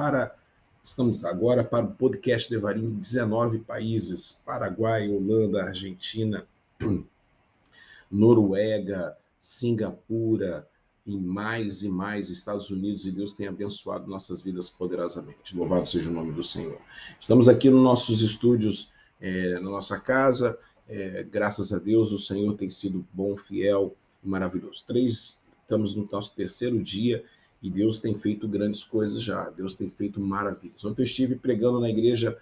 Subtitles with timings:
[0.00, 0.34] para
[0.82, 6.46] estamos agora para o podcast Devarim em 19 países: Paraguai, Holanda, Argentina,
[8.10, 10.66] Noruega, Singapura
[11.04, 15.54] e mais e mais Estados Unidos e Deus tem abençoado nossas vidas poderosamente.
[15.54, 16.80] Louvado seja o nome do Senhor.
[17.20, 18.90] Estamos aqui nos nossos estúdios,
[19.20, 20.58] é, na nossa casa.
[20.88, 23.94] É, graças a Deus, o Senhor tem sido bom, fiel
[24.24, 24.82] e maravilhoso.
[24.86, 27.22] Três, estamos no nosso terceiro dia
[27.62, 29.50] e Deus tem feito grandes coisas já.
[29.50, 30.84] Deus tem feito maravilhas.
[30.84, 32.38] Ontem eu estive pregando na igreja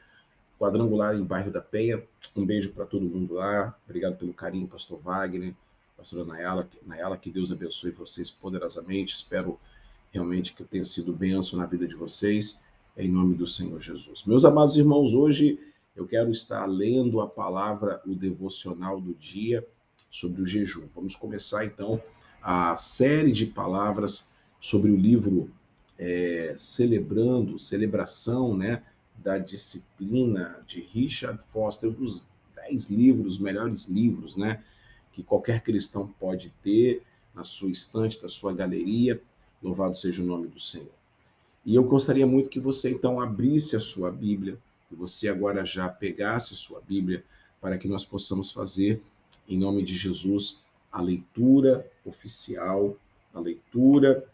[0.58, 2.02] quadrangular em bairro da Penha.
[2.36, 3.76] Um beijo para todo mundo lá.
[3.84, 5.54] Obrigado pelo carinho, pastor Wagner,
[5.96, 9.14] pastora Nayala, Nayala, que Deus abençoe vocês poderosamente.
[9.14, 9.58] Espero
[10.12, 12.60] realmente que eu tenha sido benção na vida de vocês,
[12.96, 14.24] em nome do Senhor Jesus.
[14.24, 15.58] Meus amados irmãos, hoje
[15.94, 19.66] eu quero estar lendo a palavra, o devocional do dia
[20.10, 20.88] sobre o jejum.
[20.94, 22.00] Vamos começar então
[22.40, 24.28] a série de palavras
[24.60, 25.50] sobre o livro
[25.98, 28.82] é, Celebrando, Celebração né,
[29.16, 32.22] da Disciplina de Richard Foster, dos
[32.54, 34.62] dez livros, melhores livros né,
[35.12, 37.02] que qualquer cristão pode ter
[37.34, 39.20] na sua estante, na sua galeria.
[39.62, 40.90] Louvado seja o nome do Senhor.
[41.64, 45.88] E eu gostaria muito que você então abrisse a sua Bíblia, que você agora já
[45.88, 47.24] pegasse sua Bíblia,
[47.60, 49.02] para que nós possamos fazer,
[49.48, 52.96] em nome de Jesus, a leitura oficial,
[53.34, 54.24] a leitura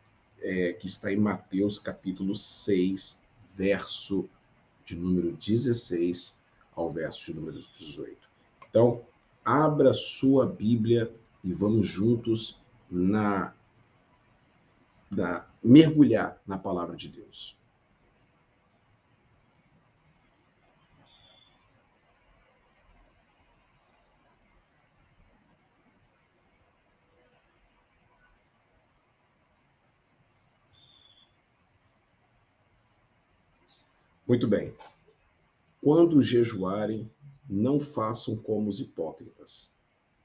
[0.44, 3.20] é, que está em Mateus capítulo 6,
[3.54, 4.28] verso
[4.84, 6.38] de número 16
[6.76, 8.18] ao verso de número 18.
[8.68, 9.02] Então,
[9.42, 11.10] abra sua Bíblia
[11.42, 13.54] e vamos juntos na,
[15.10, 17.56] na mergulhar na palavra de Deus.
[34.26, 34.74] Muito bem.
[35.82, 37.10] Quando jejuarem,
[37.46, 39.70] não façam como os hipócritas,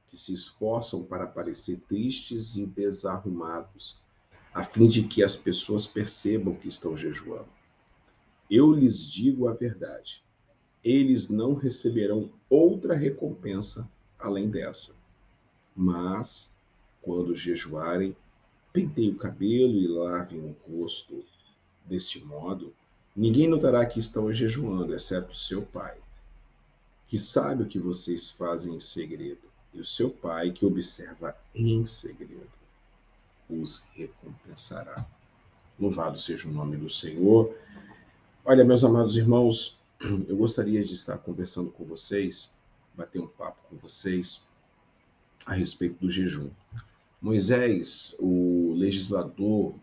[0.07, 4.01] que se esforçam para parecer tristes e desarrumados,
[4.53, 7.49] a fim de que as pessoas percebam que estão jejuando.
[8.49, 10.23] Eu lhes digo a verdade:
[10.81, 14.95] eles não receberão outra recompensa além dessa.
[15.75, 16.51] Mas,
[17.01, 18.15] quando jejuarem,
[18.71, 21.21] penteiem o cabelo e lavem o rosto.
[21.85, 22.73] Deste modo,
[23.15, 25.97] Ninguém notará que estão jejuando, exceto seu pai,
[27.07, 31.85] que sabe o que vocês fazem em segredo, e o seu pai, que observa em
[31.85, 32.49] segredo,
[33.49, 35.05] os recompensará.
[35.79, 37.55] Louvado seja o nome do Senhor.
[38.45, 39.77] Olha, meus amados irmãos,
[40.27, 42.51] eu gostaria de estar conversando com vocês,
[42.95, 44.43] bater um papo com vocês
[45.45, 46.49] a respeito do jejum.
[47.21, 49.75] Moisés, o legislador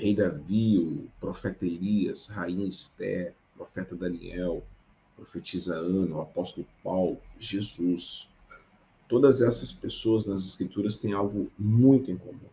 [0.00, 4.64] rei Davi, o profeta Elias, rainha Esther, profeta Daniel,
[5.14, 8.26] profetisa Ana, o apóstolo Paulo, Jesus.
[9.06, 12.48] Todas essas pessoas nas escrituras têm algo muito em comum.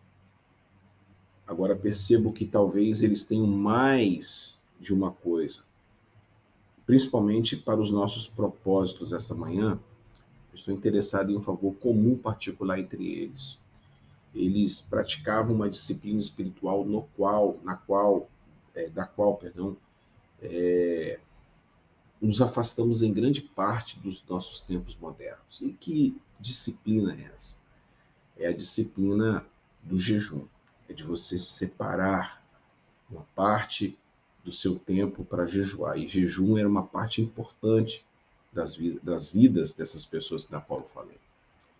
[1.46, 5.60] Agora percebo que talvez eles tenham mais de uma coisa.
[6.84, 9.80] Principalmente para os nossos propósitos essa manhã,
[10.52, 13.58] estou interessado em um favor comum particular entre eles
[14.34, 18.28] eles praticavam uma disciplina espiritual no qual, na qual,
[18.74, 19.76] é, da qual, perdão,
[20.42, 21.18] é,
[22.20, 25.60] nos afastamos em grande parte dos nossos tempos modernos.
[25.60, 27.56] E que disciplina é essa?
[28.36, 29.44] É a disciplina
[29.82, 30.46] do jejum.
[30.88, 32.42] É de você separar
[33.10, 33.98] uma parte
[34.44, 35.98] do seu tempo para jejuar.
[35.98, 38.04] E jejum era uma parte importante
[38.52, 41.18] das, das vidas dessas pessoas da qual eu falei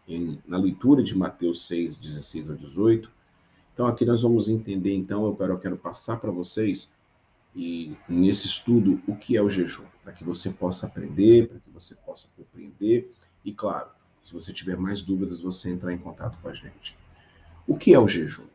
[0.08, 3.10] em, na leitura de Mateus 6, 16 a 18.
[3.74, 6.92] Então, aqui nós vamos entender, então, eu quero, eu quero passar para vocês,
[7.54, 11.70] e nesse estudo, o que é o jejum, para que você possa aprender, para que
[11.70, 13.12] você possa compreender,
[13.44, 13.90] e claro,
[14.22, 16.96] se você tiver mais dúvidas, você entrar em contato com a gente.
[17.66, 18.46] O que é o jejum?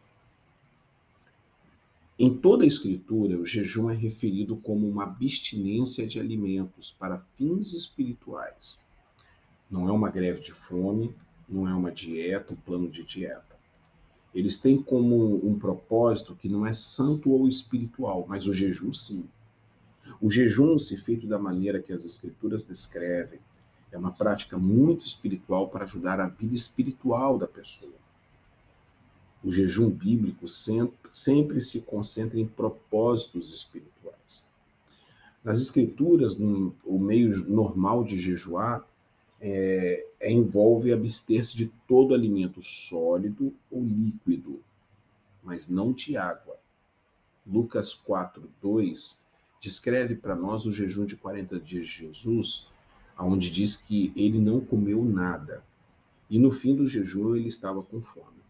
[2.18, 7.74] Em toda a Escritura, o jejum é referido como uma abstinência de alimentos para fins
[7.74, 8.78] espirituais.
[9.70, 11.16] Não é uma greve de fome,
[11.48, 13.54] não é uma dieta, um plano de dieta.
[14.34, 19.26] Eles têm como um propósito que não é santo ou espiritual, mas o jejum sim.
[20.20, 23.40] O jejum, se feito da maneira que as escrituras descrevem,
[23.92, 27.94] é uma prática muito espiritual para ajudar a vida espiritual da pessoa.
[29.44, 34.44] O jejum bíblico sempre, se concentra em propósitos espirituais.
[35.44, 36.36] Nas escrituras,
[36.86, 38.88] o meio normal de jejuar
[39.46, 44.64] é, envolve abster-se de todo alimento sólido ou líquido,
[45.44, 46.58] mas não de água.
[47.46, 49.20] Lucas 4, 2,
[49.60, 52.70] descreve para nós o jejum de 40 dias de Jesus,
[53.20, 55.62] onde diz que ele não comeu nada.
[56.30, 58.42] E no fim do jejum ele estava com fome.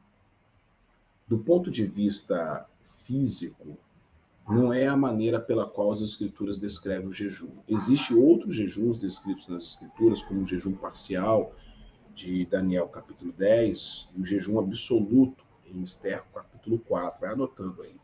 [1.28, 2.70] Do ponto de vista
[3.04, 3.80] físico,
[4.48, 7.50] não é a maneira pela qual as escrituras descrevem o jejum.
[7.68, 11.56] Existem outros jejuns descritos nas escrituras, como o jejum parcial
[12.14, 17.22] de Daniel capítulo 10 e o jejum absoluto em Esther capítulo 4.
[17.22, 17.96] Vai anotando aí.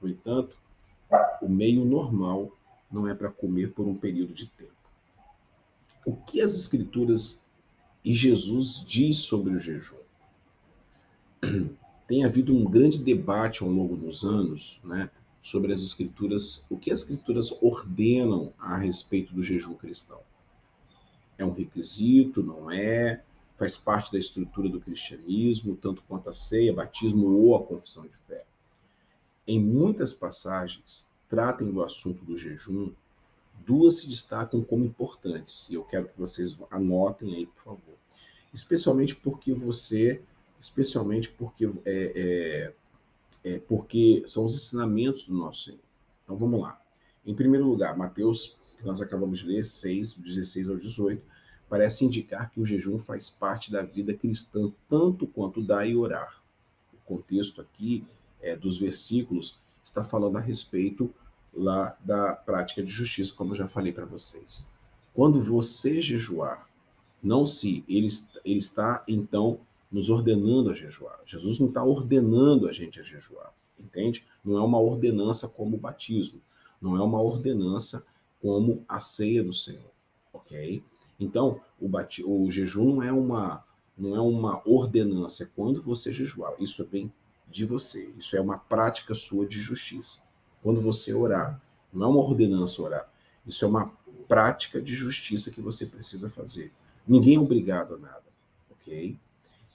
[0.00, 0.56] No entanto,
[1.42, 2.50] o meio normal
[2.90, 4.72] não é para comer por um período de tempo.
[6.04, 7.42] O que as escrituras
[8.04, 9.96] e Jesus diz sobre o jejum?
[12.06, 15.10] Tem havido um grande debate ao longo dos anos, né,
[15.46, 20.18] sobre as escrituras, o que as escrituras ordenam a respeito do jejum cristão.
[21.38, 23.22] É um requisito, não é?
[23.56, 28.16] Faz parte da estrutura do cristianismo, tanto quanto a ceia, batismo ou a confissão de
[28.26, 28.44] fé.
[29.46, 32.90] Em muitas passagens, tratem do assunto do jejum,
[33.64, 37.94] duas se destacam como importantes, e eu quero que vocês anotem aí, por favor.
[38.52, 40.20] Especialmente porque você,
[40.60, 42.74] especialmente porque é, é
[43.46, 45.78] é, porque são os ensinamentos do nosso Senhor.
[46.24, 46.80] Então vamos lá.
[47.24, 51.22] Em primeiro lugar, Mateus, que nós acabamos de ler, 6, 16 ao 18,
[51.68, 56.42] parece indicar que o jejum faz parte da vida cristã, tanto quanto dar e orar.
[56.92, 58.04] O contexto aqui
[58.40, 61.14] é, dos versículos está falando a respeito
[61.54, 64.66] lá da prática de justiça, como eu já falei para vocês.
[65.14, 66.68] Quando você jejuar,
[67.22, 68.08] não se ele,
[68.44, 69.60] ele está então
[69.96, 71.18] nos ordenando a jejuar.
[71.24, 73.50] Jesus não está ordenando a gente a jejuar,
[73.80, 74.26] entende?
[74.44, 76.38] Não é uma ordenança como o batismo,
[76.78, 78.04] não é uma ordenança
[78.38, 79.90] como a ceia do Senhor,
[80.34, 80.84] ok?
[81.18, 83.64] Então, o, bati o jejum não é uma
[83.96, 86.52] não é uma ordenança, é quando você jejuar.
[86.58, 87.10] Isso vem
[87.48, 90.20] de você, isso é uma prática sua de justiça.
[90.62, 91.58] Quando você orar,
[91.90, 93.10] não é uma ordenança orar,
[93.46, 93.90] isso é uma
[94.28, 96.70] prática de justiça que você precisa fazer.
[97.08, 98.26] Ninguém é obrigado a nada,
[98.70, 99.18] ok?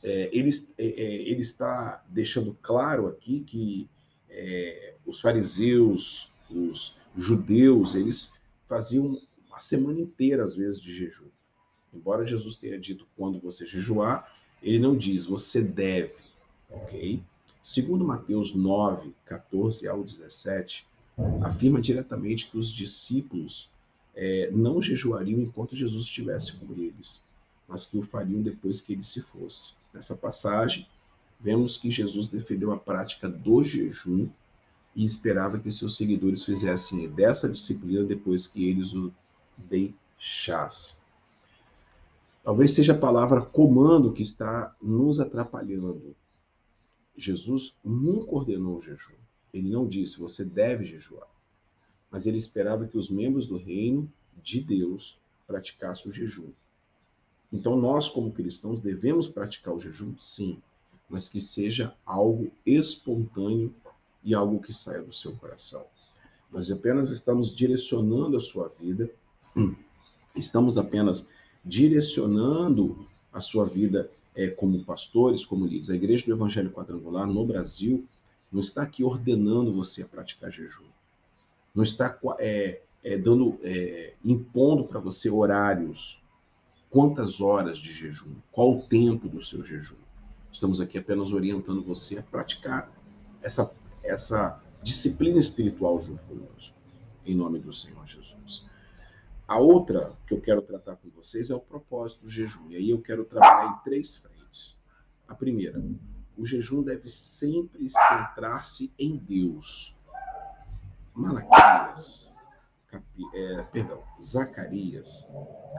[0.04, 3.90] É, ele, é, é, ele está deixando claro aqui que
[4.30, 8.32] é, os fariseus, os judeus, eles
[8.68, 11.28] faziam uma semana inteira, às vezes, de jejum.
[11.94, 16.24] Embora Jesus tenha dito quando você jejuar, ele não diz você deve,
[16.70, 17.22] ok?
[17.62, 20.88] Segundo Mateus 9, 14 ao 17,
[21.44, 23.70] afirma diretamente que os discípulos
[24.16, 27.24] é, não jejuariam enquanto Jesus estivesse com eles,
[27.68, 29.74] mas que o fariam depois que ele se fosse.
[29.94, 30.88] Nessa passagem,
[31.40, 34.30] vemos que Jesus defendeu a prática do jejum
[34.96, 39.12] e esperava que seus seguidores fizessem dessa disciplina depois que eles o
[39.58, 40.98] deixassem.
[42.44, 46.16] Talvez seja a palavra comando que está nos atrapalhando.
[47.16, 49.14] Jesus nunca ordenou o jejum.
[49.54, 51.28] Ele não disse você deve jejuar.
[52.10, 54.12] Mas ele esperava que os membros do reino
[54.42, 56.52] de Deus praticassem o jejum.
[57.52, 60.16] Então, nós, como cristãos, devemos praticar o jejum?
[60.18, 60.62] Sim,
[61.10, 63.74] mas que seja algo espontâneo
[64.24, 65.86] e algo que saia do seu coração.
[66.50, 69.10] Nós apenas estamos direcionando a sua vida,
[70.36, 71.28] estamos apenas
[71.64, 75.90] direcionando a sua vida é, como pastores, como líderes.
[75.90, 78.06] A Igreja do Evangelho Quadrangular no Brasil
[78.52, 80.86] não está aqui ordenando você a praticar jejum,
[81.74, 83.58] não está é, é, dando,
[84.24, 86.22] impondo para você horários
[86.92, 89.96] quantas horas de jejum, qual o tempo do seu jejum.
[90.52, 92.92] Estamos aqui apenas orientando você a praticar
[93.42, 93.72] essa,
[94.04, 96.76] essa disciplina espiritual junto conosco,
[97.26, 98.66] em nome do Senhor Jesus.
[99.48, 102.70] A outra que eu quero tratar com vocês é o propósito do jejum.
[102.70, 104.78] E aí eu quero trabalhar em três frentes.
[105.28, 105.82] A primeira,
[106.38, 109.96] o jejum deve sempre centrar-se em Deus.
[111.14, 112.31] Malaquias
[112.92, 115.26] capi, é, perdão, Zacarias,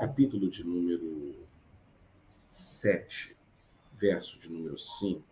[0.00, 1.36] capítulo de número
[2.46, 3.36] 7,
[3.92, 5.22] verso de número 5,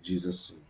[0.00, 0.62] diz assim: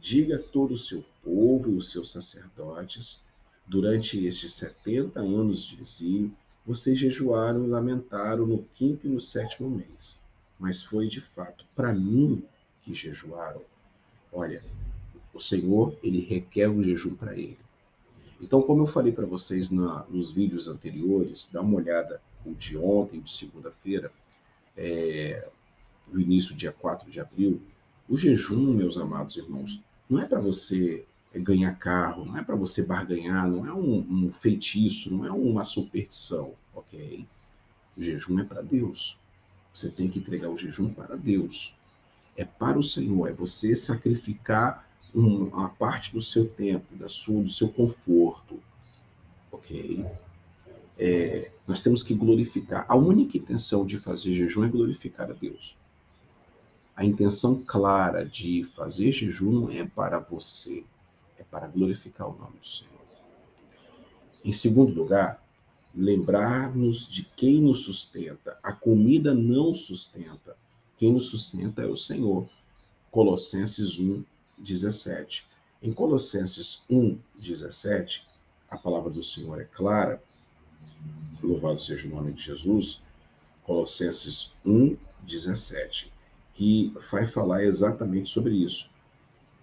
[0.00, 3.22] Diga a todo o seu povo e os seus sacerdotes,
[3.66, 9.70] durante estes 70 anos de exílio, vocês jejuaram e lamentaram no quinto e no sétimo
[9.70, 10.18] mês.
[10.58, 12.42] Mas foi de fato para mim
[12.82, 13.60] que jejuaram.
[14.32, 14.64] Olha,
[15.34, 17.65] o Senhor, ele requer um jejum para ele.
[18.40, 22.76] Então, como eu falei para vocês na, nos vídeos anteriores, dá uma olhada o de
[22.76, 24.12] ontem, de segunda-feira,
[24.76, 25.48] é,
[26.06, 27.60] no início, dia 4 de abril,
[28.08, 32.54] o jejum, meus amados irmãos, não é para você é, ganhar carro, não é para
[32.54, 37.26] você barganhar, não é um, um, feitiço, não é uma superstição, ok?
[37.96, 39.18] O jejum é para Deus.
[39.74, 41.74] Você tem que entregar o jejum para Deus.
[42.36, 44.85] É para o Senhor, é você sacrificar
[45.16, 48.60] uma parte do seu tempo, da sua, do seu conforto,
[49.50, 50.04] ok?
[50.98, 52.84] É, nós temos que glorificar.
[52.86, 55.74] A única intenção de fazer jejum é glorificar a Deus.
[56.94, 60.84] A intenção clara de fazer jejum é para você,
[61.38, 62.92] é para glorificar o nome do Senhor.
[64.44, 65.42] Em segundo lugar,
[65.94, 68.58] lembrar-nos de quem nos sustenta.
[68.62, 70.56] A comida não sustenta.
[70.98, 72.46] Quem nos sustenta é o Senhor.
[73.10, 74.22] Colossenses 1,
[74.58, 75.44] 17.
[75.82, 78.26] Em Colossenses 1, 17,
[78.70, 80.22] a palavra do Senhor é clara.
[81.42, 83.02] Louvado seja o nome de Jesus.
[83.62, 84.96] Colossenses 1,
[85.26, 86.12] 17,
[86.54, 88.88] que vai falar exatamente sobre isso.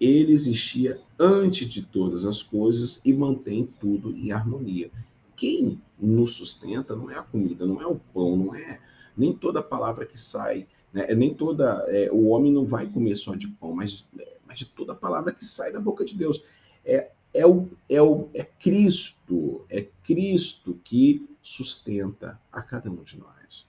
[0.00, 4.90] Ele existia antes de todas as coisas e mantém tudo em harmonia.
[5.36, 8.80] Quem nos sustenta não é a comida, não é o pão, não é
[9.16, 11.06] nem toda palavra que sai, né?
[11.14, 11.84] nem toda.
[11.88, 15.44] É, o homem não vai comer só de pão, mas, é, de toda palavra que
[15.44, 16.42] sai da boca de Deus.
[16.84, 23.18] É, é, o, é, o, é Cristo, é Cristo que sustenta a cada um de
[23.18, 23.66] nós.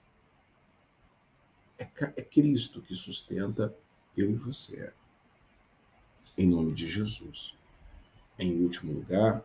[1.77, 3.75] É, é Cristo que sustenta
[4.15, 4.93] eu e você
[6.37, 7.55] em nome de Jesus.
[8.37, 9.43] Em último lugar,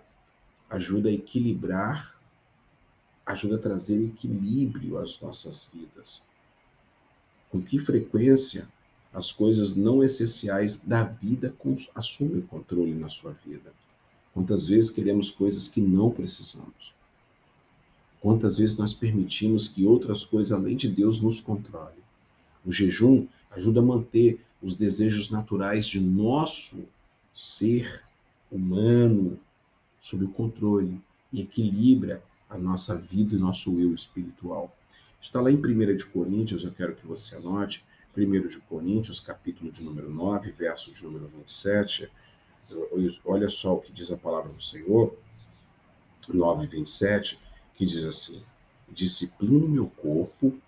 [0.68, 2.16] ajuda a equilibrar,
[3.24, 6.22] ajuda a trazer equilíbrio às nossas vidas.
[7.50, 8.68] Com que frequência
[9.12, 11.54] as coisas não essenciais da vida
[11.94, 13.72] assumem o controle na sua vida?
[14.32, 16.94] Quantas vezes queremos coisas que não precisamos?
[18.20, 21.94] Quantas vezes nós permitimos que outras coisas além de Deus nos controlem?
[22.64, 26.76] O jejum ajuda a manter os desejos naturais de nosso
[27.34, 28.04] ser
[28.50, 29.38] humano
[29.98, 31.00] sob o controle
[31.32, 34.76] e equilibra a nossa vida e nosso eu espiritual.
[35.20, 37.84] Está lá em 1 de Coríntios, eu quero que você anote,
[38.16, 42.10] 1 de Coríntios, capítulo de número 9, verso de número 27.
[43.24, 45.16] Olha só o que diz a palavra do Senhor,
[46.28, 47.38] 9, 27,
[47.74, 48.42] que diz assim:
[48.88, 50.58] Disciplino meu corpo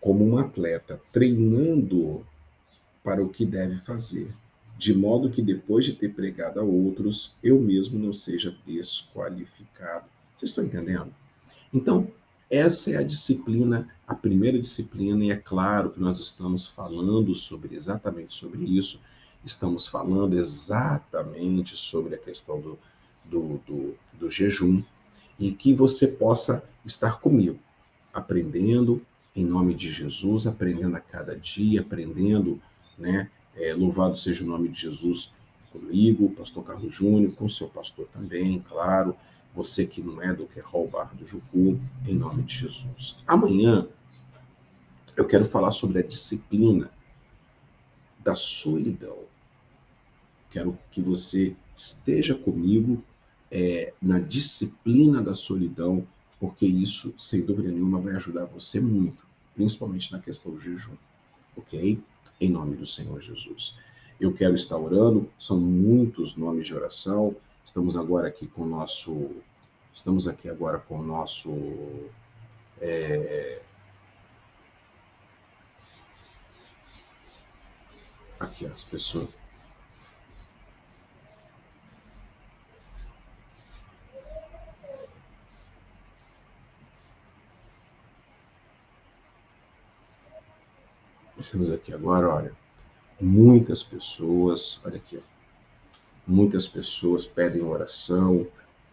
[0.00, 2.26] como um atleta, treinando
[3.02, 4.34] para o que deve fazer,
[4.76, 10.06] de modo que depois de ter pregado a outros, eu mesmo não seja desqualificado.
[10.36, 11.14] Vocês estão entendendo?
[11.72, 12.10] Então,
[12.52, 17.74] essa é a disciplina, a primeira disciplina, e é claro que nós estamos falando sobre
[17.74, 19.00] exatamente sobre isso,
[19.44, 22.78] estamos falando exatamente sobre a questão do,
[23.24, 24.82] do, do, do jejum,
[25.38, 27.58] e que você possa estar comigo,
[28.12, 29.00] aprendendo
[29.34, 32.60] em nome de Jesus, aprendendo a cada dia, aprendendo
[32.98, 33.30] né?
[33.54, 35.32] É, louvado seja o nome de Jesus
[35.72, 39.16] comigo, pastor Carlos Júnior, com seu pastor também, claro.
[39.54, 43.16] Você que não é do que é roubar do Jucu, em nome de Jesus.
[43.26, 43.86] Amanhã
[45.16, 46.90] eu quero falar sobre a disciplina
[48.20, 49.18] da solidão.
[50.50, 53.02] Quero que você esteja comigo
[53.50, 56.06] é, na disciplina da solidão,
[56.40, 60.96] porque isso, sem dúvida nenhuma, vai ajudar você muito, principalmente na questão do jejum
[61.56, 62.00] ok?
[62.40, 63.76] Em nome do Senhor Jesus.
[64.20, 67.34] Eu quero estar orando, são muitos nomes de oração.
[67.64, 69.30] Estamos agora aqui com o nosso.
[69.94, 71.50] Estamos aqui agora com o nosso.
[72.80, 73.62] É,
[78.40, 79.28] aqui as pessoas.
[91.38, 92.56] Estamos aqui agora, olha,
[93.20, 95.31] muitas pessoas, olha aqui, ó,
[96.26, 98.46] muitas pessoas pedem oração,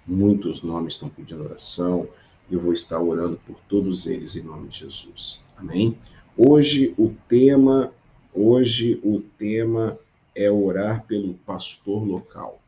[0.06, 2.08] muitos nomes estão pedindo oração,
[2.50, 5.44] eu vou estar orando por todos eles em nome de Jesus.
[5.56, 5.98] Amém?
[6.36, 7.92] Hoje o tema,
[8.34, 10.00] hoje o tema
[10.36, 12.62] é orar pelo pastor local.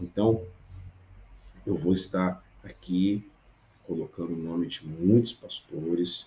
[0.00, 0.42] Então,
[1.66, 3.28] eu vou estar aqui
[3.86, 6.26] colocando o nome de muitos pastores,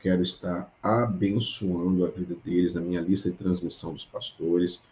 [0.00, 4.82] quero estar abençoando a vida deles na minha lista de transmissão dos pastores.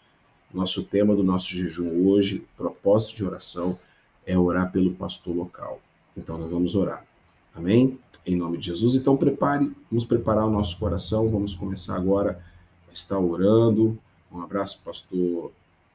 [0.52, 3.78] Nosso tema do nosso jejum hoje, propósito de oração,
[4.26, 5.80] é orar pelo pastor local.
[6.16, 7.04] Então nós vamos orar.
[7.54, 7.98] Amém?
[8.26, 8.94] Em nome de Jesus.
[8.94, 11.28] Então prepare, vamos preparar o nosso coração.
[11.28, 12.42] Vamos começar agora
[12.88, 13.98] a estar orando.
[14.32, 15.52] Um abraço, pastor.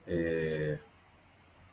[0.07, 0.79] É...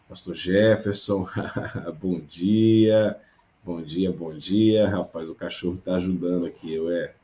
[0.08, 1.28] Pastor Jefferson,
[2.02, 3.16] bom dia,
[3.62, 4.88] bom dia, bom dia.
[4.88, 7.14] Rapaz, o cachorro está ajudando aqui, eu é.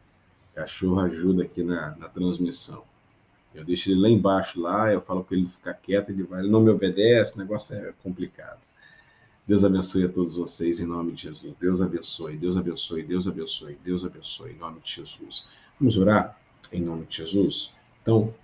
[0.54, 2.84] Cachorro ajuda aqui na, na transmissão.
[3.56, 6.50] Eu deixo ele lá embaixo, lá, eu falo para ele ficar quieto, ele vai, ele
[6.50, 8.60] não me obedece, o negócio é complicado.
[9.46, 11.56] Deus abençoe a todos vocês em nome de Jesus.
[11.56, 15.46] Deus abençoe, Deus abençoe, Deus abençoe, Deus abençoe em nome de Jesus.
[15.78, 16.38] Vamos orar
[16.72, 17.72] em nome de Jesus?
[18.02, 18.34] Então,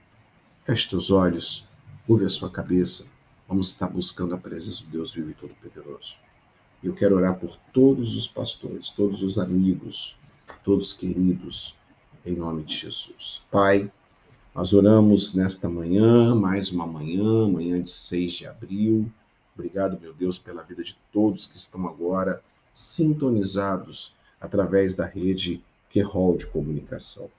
[0.65, 1.67] feche seus olhos,
[2.07, 3.05] curve a sua cabeça.
[3.49, 6.17] vamos estar buscando a presença do Deus vivo e todo-poderoso.
[6.83, 10.17] Eu quero orar por todos os pastores, todos os amigos,
[10.65, 11.77] todos queridos,
[12.25, 13.43] em nome de Jesus.
[13.51, 13.91] Pai,
[14.55, 19.11] nós oramos nesta manhã, mais uma manhã, manhã de 6 de abril.
[19.55, 22.43] Obrigado, meu Deus, pela vida de todos que estão agora
[22.73, 27.31] sintonizados através da rede Querol de comunicação.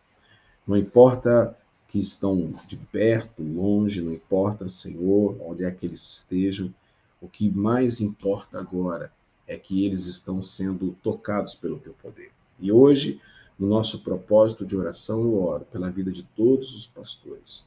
[0.65, 1.55] Não importa
[1.87, 6.73] que estão de perto, longe, não importa, Senhor, onde é que eles estejam,
[7.21, 9.11] o que mais importa agora
[9.47, 12.31] é que eles estão sendo tocados pelo teu poder.
[12.59, 13.21] E hoje
[13.57, 17.63] no nosso propósito de oração, eu oro pela vida de todos os pastores.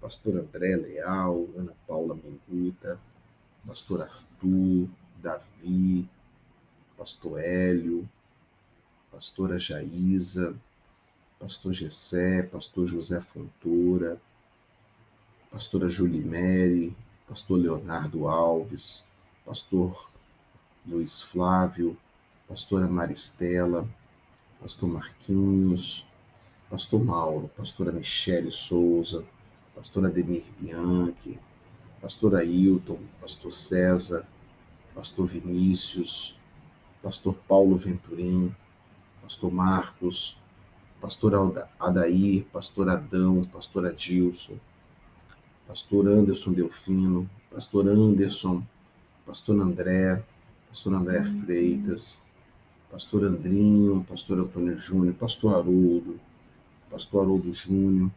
[0.00, 2.98] Pastor André Leal, Ana Paula Menguta,
[3.66, 4.88] Pastor Arthur,
[5.22, 6.08] Davi,
[6.96, 8.08] Pastor Hélio,
[9.10, 10.54] Pastora Jaísa,
[11.38, 14.20] Pastor Gessé, Pastor José Fontoura,
[15.50, 16.94] Pastora Julimere,
[17.28, 19.04] Pastor Leonardo Alves,
[19.44, 20.08] Pastor
[20.86, 21.96] Luiz Flávio,
[22.48, 23.88] Pastora Maristela,
[24.62, 26.04] pastor Marquinhos,
[26.70, 29.24] pastor Mauro, pastora Michele Souza,
[29.74, 31.36] pastora Ademir Bianchi,
[32.00, 34.24] pastor Ailton, pastor César,
[34.94, 36.36] pastor Vinícius,
[37.02, 38.54] pastor Paulo Venturim,
[39.20, 40.36] pastor Marcos,
[41.00, 41.34] pastor
[41.80, 44.60] Adair, pastor Adão, pastor Adilson,
[45.66, 48.64] pastor Anderson Delfino, pastor Anderson,
[49.26, 50.22] pastor André,
[50.68, 51.24] pastor André.
[51.44, 52.22] Freitas,
[52.92, 56.20] pastor Andrinho, pastor Antônio Júnior, pastor Haroldo,
[56.90, 58.10] pastor Haroldo Júnior,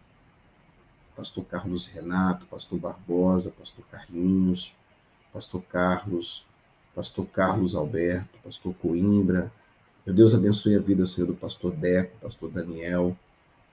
[1.16, 4.76] pastor Carlos Renato, pastor Barbosa, pastor Carlinhos,
[5.32, 6.46] pastor Carlos,
[6.94, 9.50] pastor Carlos Alberto, pastor Coimbra.
[10.06, 13.18] Meu Deus abençoe a vida, Senhor, do pastor Deco, pastor Daniel,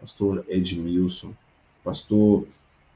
[0.00, 1.34] pastor Edmilson,
[1.82, 2.46] pastor,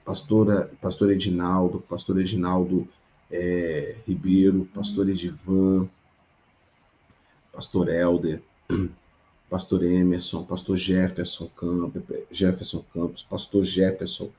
[0.05, 2.87] pastora, pastor Edinaldo, pastor Edinaldo
[3.33, 5.91] é, Ribeiro, pastor Edivan,
[7.57, 8.43] pastor Helder,
[9.51, 14.31] pastor Emerson, pastor Jefferson Campos, Jefferson Campos, pastor Jefferson,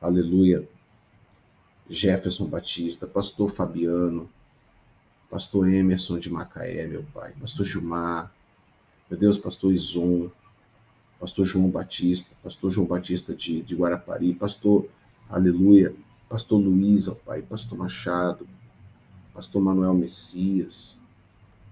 [0.00, 0.64] aleluia,
[1.90, 4.30] Jefferson Batista, pastor Fabiano,
[5.28, 8.32] pastor Emerson de Macaé, meu pai, pastor Gilmar,
[9.10, 10.30] meu Deus, pastor Ison,
[11.18, 14.88] pastor João Batista, pastor João Batista de, de Guarapari, pastor,
[15.28, 15.92] aleluia,
[16.28, 18.46] pastor Luiz, ó pai, pastor Machado,
[19.34, 21.01] pastor Manuel Messias,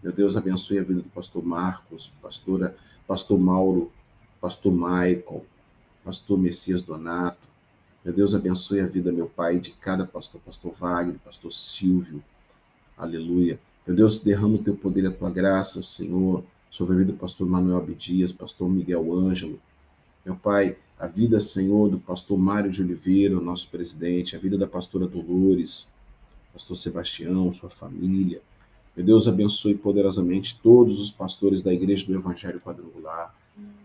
[0.02, 2.74] meu Deus, abençoe a vida do pastor Marcos, pastora,
[3.06, 3.92] pastor Mauro,
[4.40, 5.44] pastor Michael,
[6.02, 7.46] pastor Messias Donato.
[8.02, 12.24] Meu Deus, abençoe a vida, meu Pai, de cada pastor, pastor Wagner, pastor Silvio.
[12.96, 13.60] Aleluia.
[13.86, 17.18] Meu Deus, derrama o teu poder e a tua graça, Senhor, sobre a vida do
[17.18, 19.60] pastor Manuel Abdias, pastor Miguel Ângelo.
[20.24, 24.56] Meu Pai, a vida, Senhor, do pastor Mário de Oliveira, o nosso presidente, a vida
[24.56, 25.86] da pastora Dolores,
[26.54, 28.40] pastor Sebastião, sua família,
[28.94, 33.34] que Deus abençoe poderosamente todos os pastores da Igreja do Evangelho Quadrangular,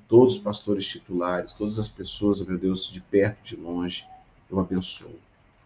[0.07, 4.05] todos os pastores titulares, todas as pessoas, meu Deus, de perto, de longe,
[4.49, 5.15] eu abençoo.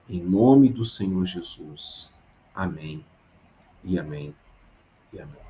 [0.10, 2.10] Em nome do Senhor Jesus.
[2.54, 3.04] Amém.
[3.84, 4.34] E amém.
[5.14, 5.42] E amém.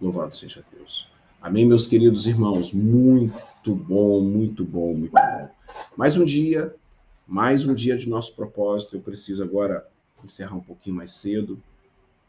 [0.00, 1.06] Louvado seja Deus.
[1.42, 2.72] Amém, meus queridos irmãos.
[2.72, 5.48] Muito bom, muito bom, muito bom.
[5.96, 6.74] Mais um dia,
[7.26, 8.96] mais um dia de nosso propósito.
[8.96, 9.86] Eu preciso agora
[10.24, 11.60] encerrar um pouquinho mais cedo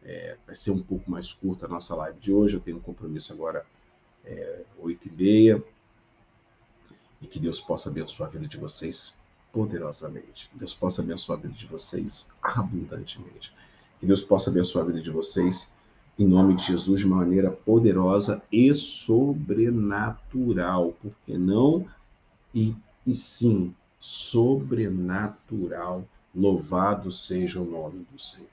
[0.04, 2.56] é, vai ser um pouco mais curta a nossa live de hoje.
[2.56, 3.66] Eu tenho um compromisso agora
[4.26, 5.64] é, 8 e meia.
[7.22, 9.16] E que Deus possa abençoar a vida de vocês
[9.52, 10.50] poderosamente.
[10.54, 13.54] Deus possa abençoar a vida de vocês abundantemente.
[14.00, 15.70] Que Deus possa abençoar a vida de vocês
[16.18, 20.94] em nome de Jesus de uma maneira poderosa e sobrenatural.
[21.02, 21.86] Porque não
[22.54, 26.08] e, e sim sobrenatural.
[26.34, 28.48] Louvado seja o nome do Senhor.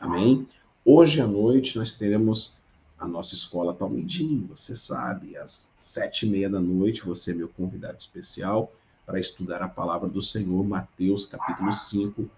[0.00, 0.46] Amém?
[0.84, 2.56] Hoje à noite nós teremos
[2.98, 7.48] a nossa escola Talmidim, você sabe, às sete e meia da noite, você é meu
[7.48, 8.72] convidado especial
[9.06, 12.28] para estudar a palavra do Senhor, Mateus capítulo 5,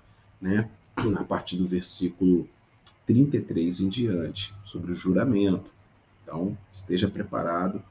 [0.42, 2.46] né, a partir do versículo
[3.06, 5.72] 33 em diante, sobre o juramento.
[6.22, 7.82] Então, esteja preparado,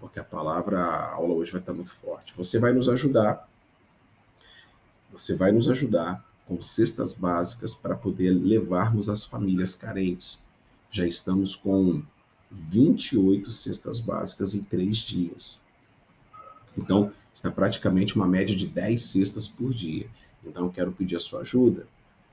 [0.00, 2.32] porque a palavra, a aula hoje vai estar muito forte.
[2.34, 3.46] Você vai nos ajudar,
[5.12, 10.42] você vai nos ajudar com cestas básicas para poder levarmos as famílias carentes.
[10.90, 12.02] Já estamos com
[12.50, 15.60] 28 cestas básicas em três dias.
[16.76, 20.08] Então, está praticamente uma média de 10 cestas por dia.
[20.42, 21.86] Então, eu quero pedir a sua ajuda.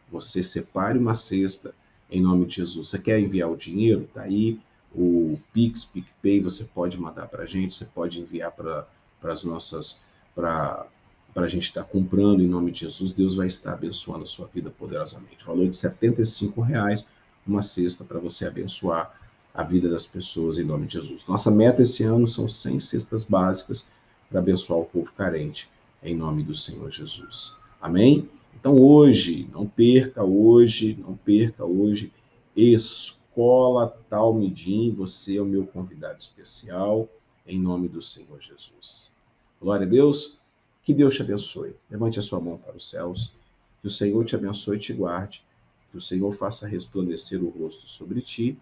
[0.09, 1.75] Você separe uma cesta
[2.09, 2.87] em nome de Jesus.
[2.87, 4.03] Você quer enviar o dinheiro?
[4.03, 4.57] Está aí
[4.93, 8.87] o Pix, PicPay, você pode mandar para a gente, você pode enviar para
[9.23, 9.97] as nossas,
[10.33, 10.87] para
[11.35, 14.27] para a gente estar tá comprando em nome de Jesus, Deus vai estar abençoando a
[14.27, 15.43] sua vida poderosamente.
[15.43, 17.05] O valor de R$ reais
[17.45, 19.19] uma cesta para você abençoar
[19.53, 21.25] a vida das pessoas em nome de Jesus.
[21.27, 23.91] Nossa meta esse ano são 100 cestas básicas
[24.29, 25.69] para abençoar o povo carente
[26.01, 27.53] em nome do Senhor Jesus.
[27.81, 28.29] Amém?
[28.57, 32.13] Então hoje, não perca hoje, não perca hoje,
[32.55, 37.09] Escola Talmidim, você é o meu convidado especial
[37.45, 39.11] em nome do Senhor Jesus.
[39.59, 40.39] Glória a Deus.
[40.85, 41.75] Que Deus te abençoe.
[41.89, 43.33] Levante a sua mão para os céus.
[43.81, 45.43] Que o Senhor te abençoe e te guarde.
[45.89, 48.57] Que o Senhor faça resplandecer o rosto sobre ti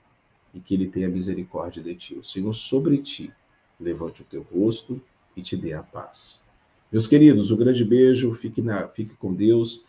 [0.53, 2.15] e que ele tenha misericórdia de ti.
[2.15, 3.33] O Senhor sobre ti
[3.77, 5.01] levante o teu rosto
[5.35, 6.41] e te dê a paz.
[6.89, 8.33] Meus queridos, um grande beijo.
[8.35, 9.83] Fique, na, fique com Deus.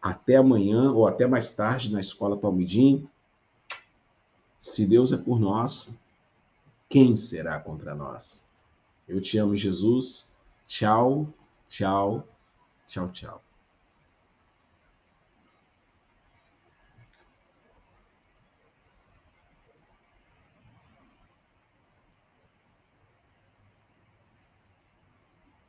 [0.00, 3.06] Até amanhã ou até mais tarde na Escola Talmidim.
[4.58, 5.94] Se Deus é por nós,
[6.88, 8.48] quem será contra nós?
[9.06, 10.30] Eu te amo, Jesus.
[10.66, 11.28] Tchau.
[11.72, 12.22] Tchau,
[12.86, 13.40] tchau, tchau.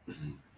[0.07, 0.52] Mm-hmm.